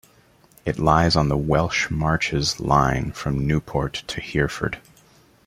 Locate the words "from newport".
3.11-4.01